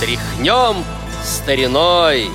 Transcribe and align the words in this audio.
Тряхнем 0.00 0.82
стариной 1.22 2.28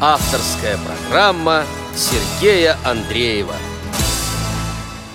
Авторская 0.00 0.78
программа 0.78 1.64
Сергея 1.94 2.78
Андреева 2.82 3.52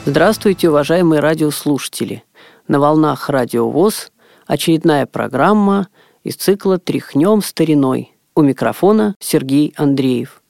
Здравствуйте, 0.05 0.69
уважаемые 0.69 1.19
радиослушатели! 1.19 2.23
На 2.67 2.79
волнах 2.79 3.31
Радио 3.31 3.71
ВОЗ 3.71 4.11
очередная 4.45 5.07
программа 5.07 5.87
из 6.23 6.35
цикла 6.35 6.77
«Тряхнем 6.77 7.41
стариной». 7.41 8.13
У 8.35 8.43
микрофона 8.43 9.15
Сергей 9.19 9.73
Андреев. 9.77 10.43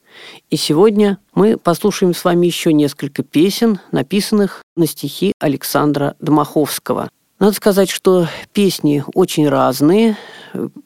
И 0.50 0.56
сегодня 0.56 1.16
мы 1.34 1.56
послушаем 1.56 2.12
с 2.12 2.22
вами 2.22 2.44
еще 2.44 2.74
несколько 2.74 3.22
песен, 3.22 3.80
написанных 3.92 4.62
на 4.76 4.86
стихи 4.86 5.32
Александра 5.40 6.16
Дмаховского. 6.20 7.08
Надо 7.38 7.52
сказать, 7.52 7.88
что 7.88 8.26
песни 8.52 9.04
очень 9.14 9.48
разные 9.48 10.16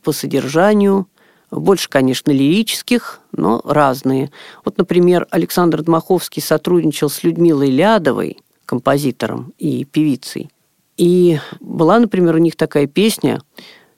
по 0.02 0.12
содержанию, 0.12 1.08
больше, 1.50 1.88
конечно, 1.88 2.30
лирических, 2.30 3.20
но 3.32 3.60
разные. 3.64 4.30
Вот, 4.64 4.78
например, 4.78 5.26
Александр 5.30 5.82
Дмаховский 5.82 6.42
сотрудничал 6.42 7.08
с 7.08 7.22
Людмилой 7.22 7.70
Лядовой, 7.70 8.38
композитором 8.66 9.52
и 9.58 9.84
певицей. 9.84 10.50
И 10.96 11.38
была, 11.60 11.98
например, 11.98 12.36
у 12.36 12.38
них 12.38 12.56
такая 12.56 12.86
песня, 12.86 13.40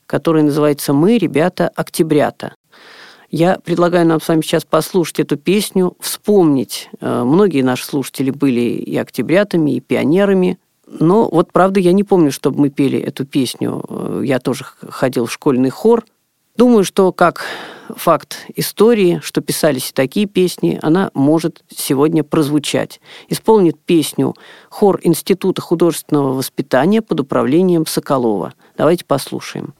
которая 0.06 0.44
называется 0.44 0.92
«Мы, 0.92 1.18
ребята, 1.18 1.70
октябрята». 1.74 2.54
Я 3.30 3.58
предлагаю 3.58 4.06
нам 4.06 4.20
с 4.20 4.28
вами 4.28 4.42
сейчас 4.42 4.64
послушать 4.64 5.18
эту 5.18 5.36
песню, 5.36 5.96
вспомнить. 5.98 6.88
Э, 7.00 7.24
многие 7.24 7.62
наши 7.62 7.84
слушатели 7.84 8.30
были 8.30 8.60
и 8.60 8.96
октябрятами, 8.96 9.72
и 9.72 9.80
пионерами. 9.80 10.58
Но 10.86 11.28
вот, 11.28 11.52
правда, 11.52 11.80
я 11.80 11.92
не 11.92 12.04
помню, 12.04 12.30
чтобы 12.30 12.60
мы 12.60 12.70
пели 12.70 12.98
эту 12.98 13.24
песню. 13.24 13.82
Э, 13.88 14.22
я 14.24 14.38
тоже 14.38 14.64
ходил 14.88 15.26
в 15.26 15.32
школьный 15.32 15.70
хор. 15.70 16.04
Думаю, 16.56 16.84
что 16.84 17.10
как 17.12 17.44
факт 17.96 18.46
истории, 18.54 19.20
что 19.22 19.40
писались 19.40 19.90
и 19.90 19.92
такие 19.92 20.26
песни, 20.26 20.78
она 20.82 21.10
может 21.14 21.64
сегодня 21.68 22.22
прозвучать. 22.22 23.00
Исполнит 23.28 23.78
песню 23.80 24.34
хор 24.70 25.00
Института 25.02 25.60
художественного 25.60 26.32
воспитания 26.32 27.02
под 27.02 27.20
управлением 27.20 27.86
Соколова. 27.86 28.54
Давайте 28.76 29.04
послушаем. 29.04 29.74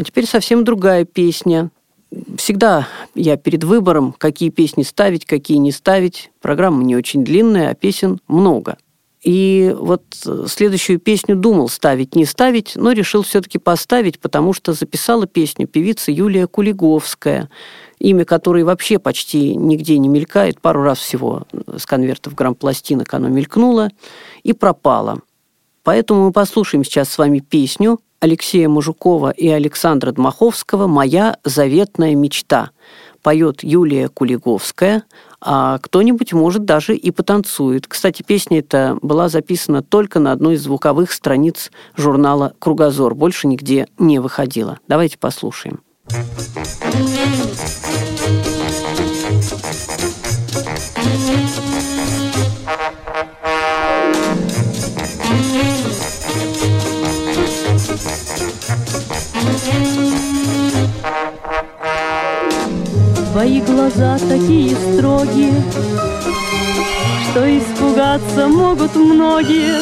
А 0.00 0.02
теперь 0.02 0.26
совсем 0.26 0.64
другая 0.64 1.04
песня. 1.04 1.70
Всегда 2.38 2.88
я 3.14 3.36
перед 3.36 3.64
выбором, 3.64 4.14
какие 4.16 4.48
песни 4.48 4.82
ставить, 4.82 5.26
какие 5.26 5.58
не 5.58 5.72
ставить. 5.72 6.30
Программа 6.40 6.82
не 6.82 6.96
очень 6.96 7.22
длинная, 7.22 7.68
а 7.68 7.74
песен 7.74 8.18
много. 8.26 8.78
И 9.22 9.76
вот 9.78 10.02
следующую 10.46 11.00
песню 11.00 11.36
думал 11.36 11.68
ставить, 11.68 12.14
не 12.14 12.24
ставить, 12.24 12.76
но 12.76 12.92
решил 12.92 13.24
все-таки 13.24 13.58
поставить, 13.58 14.18
потому 14.20 14.54
что 14.54 14.72
записала 14.72 15.26
песню 15.26 15.66
певица 15.66 16.10
Юлия 16.10 16.46
Кулиговская, 16.46 17.50
имя 17.98 18.24
которой 18.24 18.64
вообще 18.64 18.98
почти 18.98 19.54
нигде 19.54 19.98
не 19.98 20.08
мелькает. 20.08 20.62
Пару 20.62 20.82
раз 20.82 20.96
всего 20.96 21.42
с 21.76 21.84
конвертов 21.84 22.34
грамм-пластинок 22.34 23.12
оно 23.12 23.28
мелькнуло 23.28 23.90
и 24.44 24.54
пропало. 24.54 25.20
Поэтому 25.82 26.24
мы 26.24 26.32
послушаем 26.32 26.84
сейчас 26.84 27.10
с 27.10 27.18
вами 27.18 27.40
песню 27.40 28.00
Алексея 28.20 28.68
Мужукова 28.68 29.30
и 29.30 29.48
Александра 29.48 30.12
Дмаховского 30.12 30.86
«Моя 30.86 31.38
заветная 31.42 32.14
мечта». 32.14 32.70
Поет 33.22 33.62
Юлия 33.62 34.08
Кулиговская, 34.08 35.04
а 35.42 35.78
кто-нибудь, 35.78 36.32
может, 36.32 36.64
даже 36.64 36.96
и 36.96 37.10
потанцует. 37.10 37.86
Кстати, 37.86 38.22
песня 38.22 38.60
эта 38.60 38.96
была 39.02 39.28
записана 39.28 39.82
только 39.82 40.20
на 40.20 40.32
одной 40.32 40.54
из 40.54 40.62
звуковых 40.62 41.12
страниц 41.12 41.70
журнала 41.96 42.54
«Кругозор». 42.58 43.14
Больше 43.14 43.46
нигде 43.46 43.88
не 43.98 44.18
выходила. 44.18 44.78
Давайте 44.86 45.18
послушаем. 45.18 45.80
Твои 63.50 63.62
глаза 63.62 64.16
такие 64.28 64.76
строгие, 64.76 65.52
Что 67.24 67.58
испугаться 67.58 68.46
могут 68.46 68.94
многие. 68.94 69.80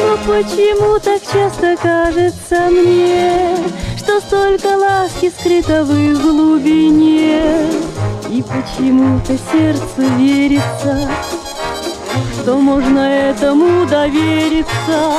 Но 0.00 0.16
почему 0.18 1.00
так 1.00 1.20
часто 1.22 1.76
кажется 1.76 2.68
мне, 2.70 3.56
Что 3.96 4.20
столько 4.20 4.76
ласки 4.76 5.32
скрыто 5.36 5.82
в 5.84 6.22
глубине? 6.22 7.42
И 8.30 8.42
почему-то 8.42 9.36
сердце 9.50 10.08
верится, 10.16 11.10
Что 12.40 12.58
можно 12.58 13.00
этому 13.00 13.86
довериться, 13.86 15.16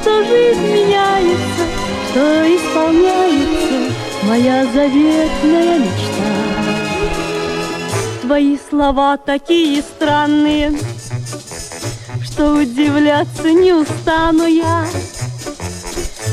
Что 0.00 0.24
жизнь 0.24 0.66
меняется, 0.66 1.64
что 2.10 2.56
исполняется 2.56 4.09
Моя 4.22 4.64
заветная 4.66 5.78
мечта. 5.78 6.30
Твои 8.20 8.58
слова 8.68 9.16
такие 9.16 9.82
странные, 9.82 10.78
что 12.22 12.52
удивляться 12.54 13.50
не 13.50 13.72
устану 13.72 14.46
я. 14.46 14.84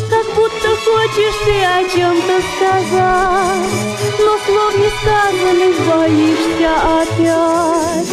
Как 0.10 0.26
будто 0.36 0.70
хочешь 0.86 1.40
ты 1.46 1.64
о 1.64 1.84
чем-то 1.90 2.42
сказать, 2.56 3.72
но 4.20 4.38
слов 4.46 4.74
не 4.78 4.90
сказанных 5.00 5.76
боишься 5.88 6.72
опять. 7.02 8.08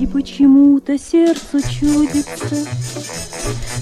И 0.00 0.06
почему-то 0.06 0.98
сердцу 0.98 1.60
чудится, 1.68 2.66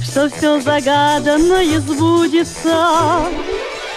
что 0.03 0.29
все 0.29 0.61
загаданно 0.61 1.63
и 1.63 1.77
сбудется, 1.79 3.27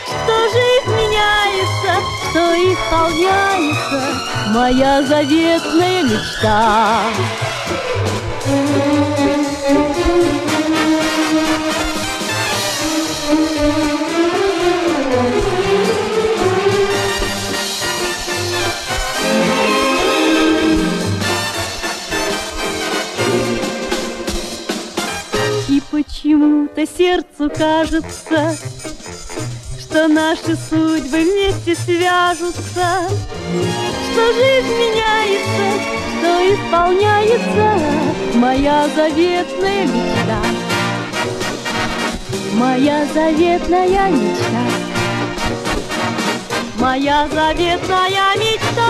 что 0.09 0.49
жизнь 0.49 0.91
меняется, 0.95 1.93
что 2.29 2.41
исполняется 2.55 4.29
моя 4.49 5.03
заветная 5.03 6.03
мечта. 6.03 7.03
И 25.67 25.81
почему-то 25.91 26.85
сердцу 26.87 27.51
кажется, 27.55 28.57
что 29.99 30.07
наши 30.07 30.55
судьбы 30.55 31.09
вместе 31.09 31.75
свяжутся, 31.75 33.09
что 33.11 34.33
жизнь 34.33 34.73
меняется, 34.79 35.67
что 36.15 36.29
исполняется 36.53 38.37
моя 38.37 38.87
заветная 38.95 39.83
мечта. 39.87 40.41
Моя 42.53 43.05
заветная 43.13 44.09
мечта. 44.09 44.63
Моя 46.79 47.27
заветная 47.27 48.37
мечта. 48.37 48.87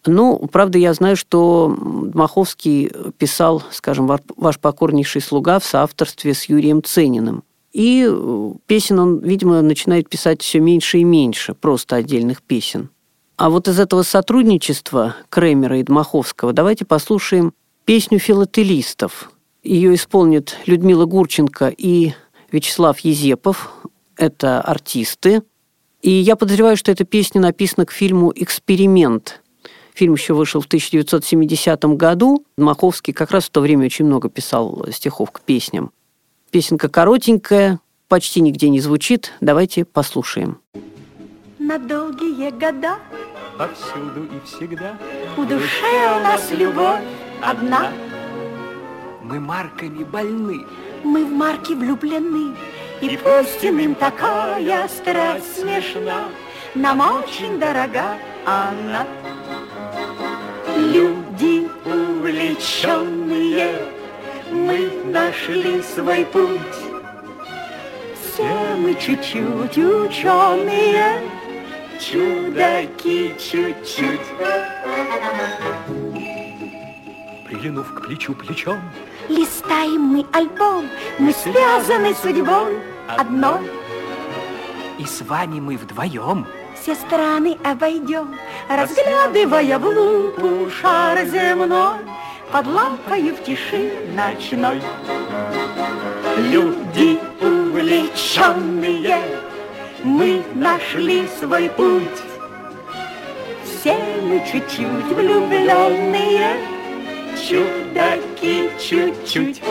ну, 0.05 0.47
правда, 0.51 0.79
я 0.79 0.93
знаю, 0.93 1.15
что 1.15 1.75
Маховский 2.13 2.91
писал, 3.17 3.61
скажем, 3.71 4.09
«Ваш 4.35 4.59
покорнейший 4.59 5.21
слуга» 5.21 5.59
в 5.59 5.65
соавторстве 5.65 6.33
с 6.33 6.45
Юрием 6.45 6.83
Цениным. 6.83 7.43
И 7.71 8.07
э, 8.09 8.51
песен 8.65 8.99
он, 8.99 9.19
видимо, 9.19 9.61
начинает 9.61 10.09
писать 10.09 10.41
все 10.41 10.59
меньше 10.59 10.97
и 10.97 11.03
меньше, 11.03 11.53
просто 11.53 11.97
отдельных 11.97 12.41
песен. 12.41 12.89
А 13.37 13.49
вот 13.49 13.67
из 13.67 13.79
этого 13.79 14.03
сотрудничества 14.03 15.15
Кремера 15.29 15.79
и 15.79 15.83
Дмаховского 15.83 16.51
давайте 16.51 16.85
послушаем 16.85 17.53
песню 17.85 18.19
филателистов. 18.19 19.31
Ее 19.63 19.95
исполнят 19.95 20.57
Людмила 20.65 21.05
Гурченко 21.05 21.73
и 21.75 22.13
Вячеслав 22.51 22.99
Езепов. 22.99 23.71
Это 24.17 24.61
артисты. 24.61 25.43
И 26.01 26.11
я 26.11 26.35
подозреваю, 26.35 26.77
что 26.77 26.91
эта 26.91 27.05
песня 27.05 27.41
написана 27.41 27.85
к 27.85 27.91
фильму 27.91 28.31
«Эксперимент», 28.35 29.41
Фильм 29.93 30.13
еще 30.13 30.33
вышел 30.33 30.61
в 30.61 30.65
1970 30.65 31.83
году. 31.95 32.45
Маховский 32.57 33.13
как 33.13 33.31
раз 33.31 33.45
в 33.45 33.49
то 33.49 33.61
время 33.61 33.85
очень 33.85 34.05
много 34.05 34.29
писал 34.29 34.85
стихов 34.91 35.31
к 35.31 35.41
песням. 35.41 35.91
Песенка 36.49 36.89
коротенькая, 36.89 37.79
почти 38.07 38.41
нигде 38.41 38.69
не 38.69 38.79
звучит. 38.79 39.33
Давайте 39.41 39.85
послушаем. 39.85 40.59
На 41.59 41.77
долгие 41.77 42.49
года 42.51 42.97
Повсюду 43.57 44.23
и 44.23 44.45
всегда 44.45 44.97
в 45.37 45.47
душе 45.47 46.17
у 46.17 46.23
нас 46.23 46.49
любовь 46.51 47.01
одна. 47.41 47.91
Мы 49.23 49.39
марками 49.39 50.03
больны 50.03 50.65
Мы 51.03 51.25
в 51.25 51.31
марки 51.31 51.73
влюблены, 51.73 52.55
и 53.01 53.17
пусть 53.17 53.65
иным 53.65 53.95
такая 53.95 54.87
страсть 54.87 55.59
смешна, 55.59 56.25
нам 56.75 56.99
очень 56.99 57.59
дорога 57.59 58.17
она. 58.45 59.07
Люди 60.77 61.67
увлеченные, 61.85 63.75
мы 64.51 64.91
нашли 65.05 65.81
свой 65.81 66.25
путь. 66.25 66.59
Все 68.21 68.75
мы 68.77 68.93
чуть-чуть 68.95 69.77
ученые, 69.77 71.21
чудаки 71.99 73.33
чуть-чуть. 73.39 74.21
Прилинув 77.47 77.93
к 77.93 78.01
плечу 78.05 78.33
плечом 78.33 78.79
Листаем 79.29 80.01
мы 80.01 80.25
альбом, 80.31 80.89
мы 81.19 81.31
связаны 81.33 82.13
судьбой 82.15 82.79
одной. 83.07 83.69
И 84.97 85.05
с 85.05 85.21
вами 85.21 85.59
мы 85.59 85.77
вдвоем 85.77 86.45
Все 86.79 86.95
страны 86.95 87.57
обойдем, 87.63 88.35
разглядывая 88.69 89.79
в 89.79 89.85
лупу 89.85 90.69
шар 90.69 91.25
земной, 91.25 91.99
под 92.51 92.67
лампою 92.67 93.35
в 93.35 93.43
тиши 93.43 93.91
ночной. 94.15 94.81
Люди 96.37 97.19
увлеченные, 97.41 99.21
мы 100.03 100.43
нашли 100.55 101.27
свой 101.39 101.69
путь. 101.69 102.21
Все 103.63 103.97
мы 104.21 104.43
чуть-чуть 104.51 105.15
влюбленные, 105.15 106.80
чудаки 107.35 108.69
чуть-чуть. 108.79 109.61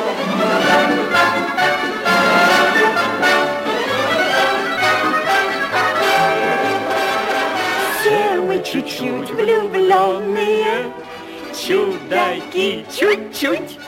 Все 8.01 8.41
мы 8.41 8.63
чуть-чуть 8.63 9.31
влюбленные, 9.31 10.93
чудаки 11.55 12.85
чуть-чуть. 12.97 13.79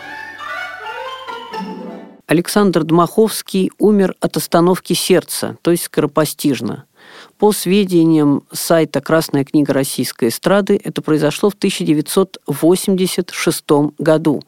Александр 2.26 2.84
Дмаховский 2.84 3.70
умер 3.78 4.14
от 4.20 4.36
остановки 4.38 4.94
сердца, 4.94 5.58
то 5.60 5.70
есть 5.70 5.84
скоропостижно. 5.84 6.86
По 7.42 7.50
сведениям 7.50 8.44
сайта 8.52 9.00
«Красная 9.00 9.44
книга 9.44 9.72
российской 9.72 10.28
эстрады», 10.28 10.80
это 10.84 11.02
произошло 11.02 11.50
в 11.50 11.54
1986 11.54 13.64
году. 13.98 14.44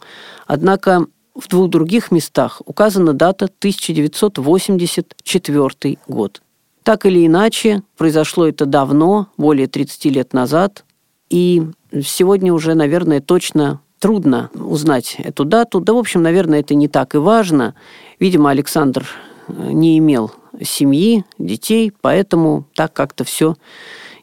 Однако 0.47 1.07
в 1.35 1.49
двух 1.49 1.71
других 1.71 2.13
местах 2.13 2.63
указана 2.67 3.13
дата 3.13 3.47
1984 3.47 5.99
год. 6.07 6.41
Так 6.85 7.05
или 7.05 7.27
иначе, 7.27 7.83
произошло 7.97 8.47
это 8.47 8.65
давно, 8.65 9.27
более 9.37 9.67
30 9.67 10.05
лет 10.05 10.33
назад, 10.33 10.85
и 11.31 11.65
сегодня 12.01 12.55
уже, 12.55 12.75
наверное, 12.75 13.21
точно 13.21 13.81
трудно 13.99 14.51
узнать 14.55 15.17
эту 15.19 15.45
дату. 15.45 15.81
Да, 15.81 15.95
в 15.95 15.99
общем, 15.99 16.23
наверное, 16.23 16.61
это 16.61 16.77
не 16.77 16.87
так 16.87 17.17
и 17.17 17.19
важно. 17.19 17.75
Видимо, 18.21 18.51
Александр 18.51 19.05
не 19.49 19.99
имел 19.99 20.33
семьи, 20.63 21.25
детей, 21.39 21.93
поэтому 22.01 22.67
так 22.75 22.93
как-то 22.93 23.25
все 23.25 23.57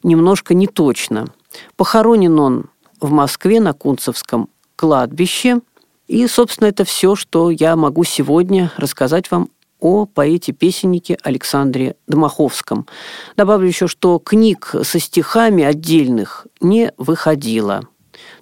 немножко 0.04 0.54
не 0.54 0.68
точно. 0.68 1.28
Похоронен 1.75 2.40
он 2.40 2.66
в 3.00 3.12
Москве 3.12 3.60
на 3.60 3.74
Кунцевском 3.74 4.50
кладбище. 4.75 5.62
И, 6.08 6.28
собственно, 6.28 6.68
это 6.68 6.84
все, 6.84 7.16
что 7.16 7.51
я 7.51 7.75
могу 7.75 8.04
сегодня 8.04 8.72
рассказать 8.78 9.30
вам 9.32 9.50
о 9.80 10.06
поэте-песеннике 10.06 11.18
Александре 11.24 11.96
Домаховском. 12.08 12.88
Добавлю 13.36 13.68
еще, 13.68 13.88
что 13.88 14.20
книг 14.20 14.75
со 14.84 15.00
стихами 15.00 15.63
отдельных 15.63 16.46
не 16.60 16.94
выходило. 16.98 17.82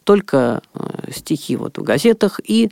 Только 0.04 0.62
э, 0.74 1.12
стихи 1.12 1.56
вот 1.56 1.78
в 1.78 1.84
газетах 1.84 2.42
и 2.44 2.70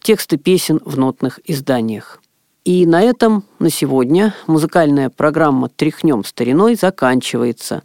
тексты 0.00 0.36
песен 0.36 0.80
в 0.84 0.96
нотных 0.96 1.40
изданиях. 1.44 2.20
И 2.64 2.86
на 2.86 3.02
этом 3.02 3.44
на 3.58 3.68
сегодня 3.68 4.34
музыкальная 4.46 5.10
программа 5.10 5.68
«Тряхнем 5.68 6.24
стариной» 6.24 6.76
заканчивается. 6.76 7.82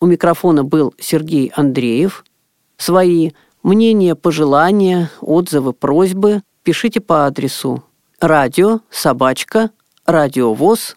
У 0.00 0.06
микрофона 0.06 0.64
был 0.64 0.92
Сергей 0.98 1.50
Андреев. 1.54 2.26
Свои 2.76 3.30
мнения, 3.62 4.14
пожелания, 4.14 5.10
отзывы, 5.22 5.72
просьбы 5.72 6.42
пишите 6.62 7.00
по 7.00 7.24
адресу 7.24 7.82
радио 8.20 8.80
собачка 8.90 9.70
радиовоз.ру. 10.04 10.92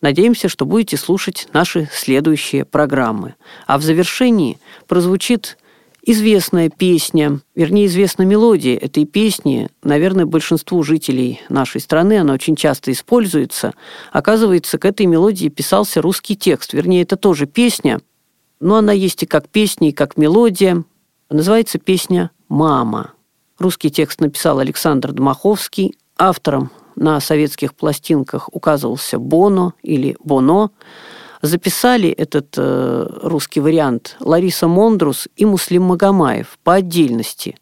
Надеемся, 0.00 0.48
что 0.48 0.66
будете 0.66 0.96
слушать 0.96 1.48
наши 1.52 1.88
следующие 1.92 2.64
программы. 2.64 3.34
А 3.66 3.78
в 3.78 3.82
завершении 3.82 4.60
прозвучит 4.86 5.58
известная 6.06 6.70
песня, 6.70 7.40
вернее, 7.54 7.86
известна 7.86 8.22
мелодия 8.22 8.78
этой 8.78 9.04
песни. 9.04 9.68
Наверное, 9.82 10.24
большинству 10.24 10.82
жителей 10.82 11.40
нашей 11.48 11.80
страны 11.80 12.18
она 12.18 12.32
очень 12.32 12.56
часто 12.56 12.92
используется. 12.92 13.74
Оказывается, 14.12 14.78
к 14.78 14.84
этой 14.84 15.06
мелодии 15.06 15.48
писался 15.48 16.00
русский 16.00 16.36
текст. 16.36 16.72
Вернее, 16.72 17.02
это 17.02 17.16
тоже 17.16 17.46
песня, 17.46 18.00
но 18.60 18.76
она 18.76 18.92
есть 18.92 19.24
и 19.24 19.26
как 19.26 19.48
песня, 19.48 19.90
и 19.90 19.92
как 19.92 20.16
мелодия. 20.16 20.84
Называется 21.28 21.78
песня 21.78 22.30
«Мама». 22.48 23.12
Русский 23.58 23.90
текст 23.90 24.20
написал 24.20 24.60
Александр 24.60 25.12
Дмаховский. 25.12 25.96
Автором 26.18 26.70
на 26.94 27.20
советских 27.20 27.74
пластинках 27.74 28.48
указывался 28.52 29.18
Боно 29.18 29.74
или 29.82 30.16
Боно. 30.22 30.70
Записали 31.42 32.08
этот 32.08 32.54
э, 32.56 33.06
русский 33.22 33.60
вариант 33.60 34.16
Лариса 34.20 34.68
Мондрус 34.68 35.28
и 35.36 35.44
Муслим 35.44 35.82
Магомаев 35.82 36.58
по 36.64 36.74
отдельности. 36.74 37.56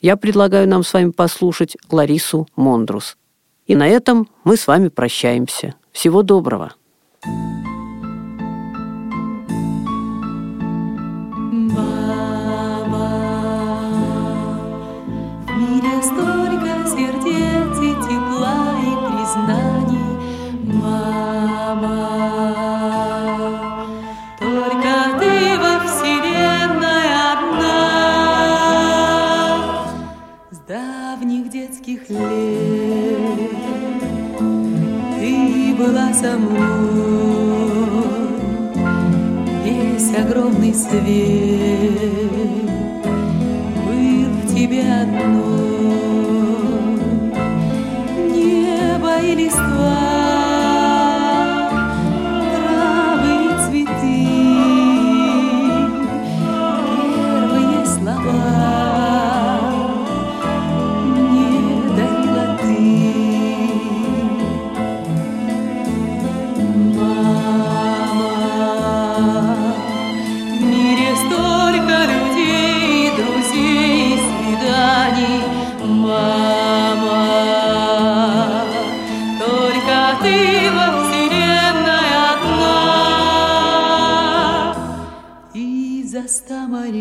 Я 0.00 0.16
предлагаю 0.16 0.68
нам 0.68 0.82
с 0.82 0.92
вами 0.92 1.10
послушать 1.10 1.76
Ларису 1.90 2.48
Мондрус. 2.56 3.16
И 3.66 3.74
на 3.74 3.86
этом 3.86 4.28
мы 4.44 4.56
с 4.56 4.66
вами 4.66 4.88
прощаемся. 4.88 5.74
Всего 5.92 6.22
доброго. 6.22 6.74
Со 36.14 36.36
мной 36.36 36.70
Весь 39.64 40.14
огромный 40.16 40.74
свет. 40.74 41.00
Был 43.86 44.30
в 44.30 44.54
тебе 44.54 44.82
одной. 44.82 45.40
Небо 48.32 49.20
и 49.22 49.34
листва 49.34 49.69
за 86.10 86.26
ста 86.26 86.66
морей 86.66 86.98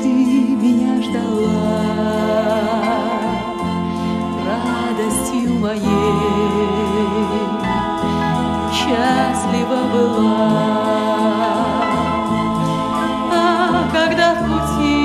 Ты 0.00 0.12
меня 0.62 1.02
ждала 1.02 1.72
радостью 4.46 5.54
моей. 5.58 5.82
Счастлива 8.72 9.80
была. 9.92 10.50
А 13.32 13.36
когда 13.92 14.28
в 14.34 14.40
пути 14.48 15.00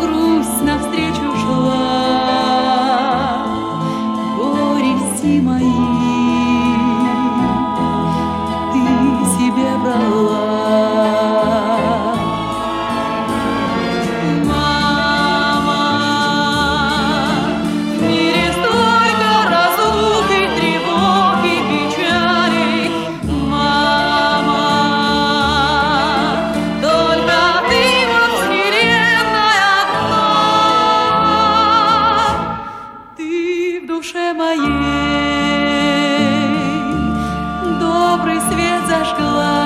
грусть 0.00 0.62
навстречу 0.62 1.28
шла 1.42 1.86
Горести 4.36 5.32
мои 5.40 6.21
душе 33.96 34.32
моей 34.32 34.62
добрый 37.78 38.40
свет 38.48 38.82
зажгла. 38.88 39.61